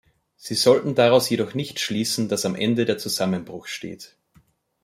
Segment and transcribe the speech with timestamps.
[0.35, 4.17] Sie sollten daraus jedoch nicht schließen, dass am Ende der Zusammenbruch steht.